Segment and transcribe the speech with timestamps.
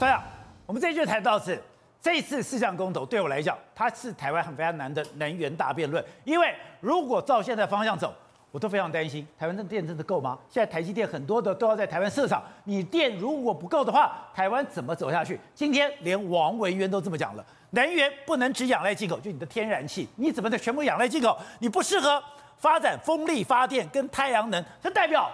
[0.00, 0.24] 对啊，
[0.64, 1.62] 我们这就谈到是
[2.00, 6.02] 这次四项公投，对我来讲，它是台湾很非常难的能源大辩论。
[6.24, 8.10] 因为如果照现在方向走，
[8.50, 10.38] 我都非常担心，台湾的电真的够吗？
[10.48, 15.38] 现在台积电很多的都要在台湾设厂，你电如果不够的话，台湾怎么走下去？
[15.54, 21.36] 今天连王维渊都这么讲了，能源不能只仰赖进口，就你的天然气，你怎么的全部仰赖进口？
[21.58, 22.22] 你不适合
[22.56, 25.30] 发展风力发电跟太阳能，这代表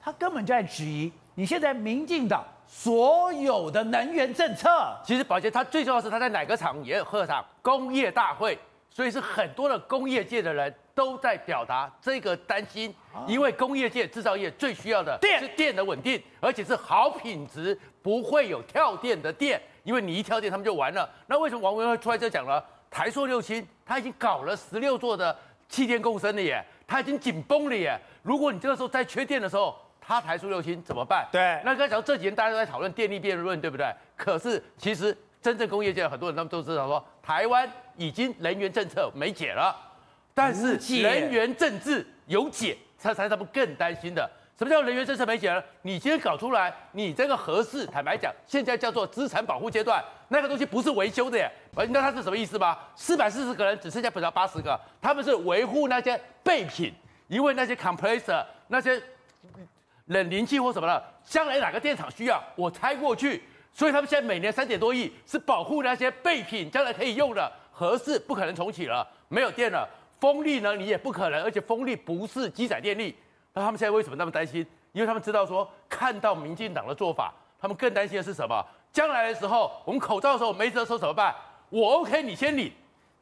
[0.00, 2.42] 他根本就在质疑你现在民进党。
[2.66, 4.68] 所有的能源政策，
[5.04, 8.58] 其实宝洁它最重要是它在哪个场也有贺场工业大会，
[8.90, 12.94] 所以是很多的工业界的人都在表达这个担心，
[13.26, 21.08] 因为工业界制造业最需要的是电的稳定，而且是好品质，不会有跳电的电，因为你一跳电他们就完了。
[21.28, 22.62] 那为什么王文会出来这讲呢？
[22.90, 25.36] 台塑六轻他已经搞了十六座的
[25.68, 29.76] 气电共生了耶，他已经紧绷了耶，如果你这个时候再缺电的时候。
[30.06, 31.26] 他台塑六轻怎么办？
[31.32, 33.92] 对，那刚才讲这几年大家都在讨论电力辩论，对不对？
[34.16, 39.74] 可是其实真正工业界很多人他们都知道说，台湾已经能源政策没解了，
[40.32, 44.30] 但是能源政治有解，这才是他们更担心的。
[44.56, 45.60] 什么叫能源政策没解呢？
[45.82, 51.50] 你今天搞出来，你这个合适，坦白讲，现在叫做资产保护阶段，那个东西不是维修的耶。
[51.78, 52.78] 你知道它是什么意思吗？
[52.94, 56.94] 四百四十个人只剩下不到八十个，他们是维护那些备品，
[57.26, 59.02] 因为那些 compressor 那些。
[60.06, 63.42] 冷凝器或什么的，将来哪个电厂需要，我拆过去。
[63.72, 67.52] 所以他们现在每年三点多亿是保护那些备品，将来可以用的。
[67.70, 69.86] 核四不可能重启了，没有电了。
[70.18, 73.14] 风力呢，你也不可能，而且风力不是机载电力。
[73.52, 74.66] 那他们现在为什么那么担心？
[74.92, 78.64] 因为他们知道说，看到民进党的做法，他们更担心的是什么？
[78.90, 81.34] 将来的时候，我们口罩的时候没得收怎么办？
[81.68, 82.72] 我 OK，你先领。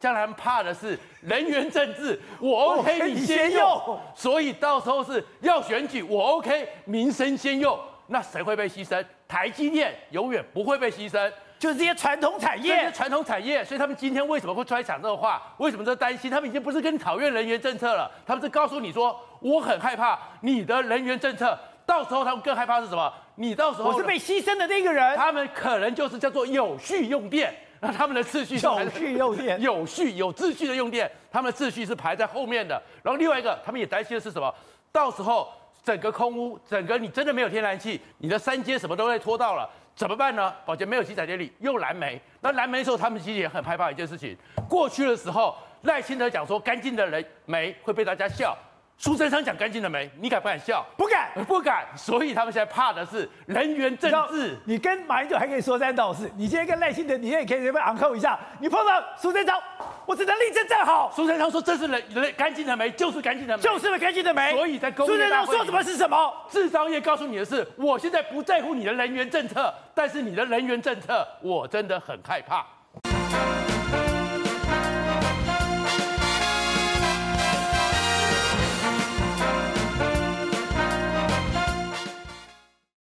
[0.00, 7.78] 将来怕的是人员政治，我 OK 你先用，所以到时候是要选举，我 OK 民生先用，
[8.08, 9.04] 那谁会被牺牲？
[9.26, 13.64] 台积电永远不会被牺牲，就是这些传统产业，这些传统产业。
[13.64, 15.42] 所以他们今天为什么会出来讲这个话？
[15.56, 16.30] 为什么在担心？
[16.30, 23.12] 他们已经不是跟你讨论人员政策了，他们是告诉你说，我很害怕你的人员政策，到时候他们更害怕是什么？
[23.36, 27.54] 你到时候我是被牺牲的那个人，他们可能就是叫做有序用电。
[27.80, 32.80] 那他们的秩序有序用电， 有序有秩序的用电，他们的秩序是排在后面的。
[33.02, 34.54] 然后另外一个，他们也担心的是什么？
[34.90, 35.52] 到时候
[35.82, 40.54] 整个空屋，整个你真的没有天然气，你的三阶什么都被拖到了，怎么办呢？
[40.64, 42.18] 宝杰没有机载电力，用蓝煤。
[42.40, 44.34] 那蓝煤的时候，他们其实也很害怕一件事情。
[44.66, 48.56] 过去的时候，赖清德讲说干净的人煤会被大家笑。
[48.96, 50.08] 苏贞昌讲干净了没？
[50.20, 50.84] 你敢不敢笑？
[50.96, 51.84] 不敢，不敢。
[51.96, 54.56] 所以他们现在怕的是人员政治。
[54.64, 58.38] 你跟马英九还可以说三道四，你今天跟赖清德，你也可以随便昂扣一下。
[58.60, 59.60] 你碰到苏贞昌，
[60.06, 61.12] 我只能力争站好。
[61.14, 64.52] 苏贞昌说这是人人干净的没，就是干净的煤，就是干净的没。
[64.52, 65.06] 所以在公。
[65.06, 66.32] 苏贞昌说什么是什么？
[66.48, 72.64] 制造业告诉你的是，我现在不在乎你的人员政策，但是你的人员政策，我真的很害怕。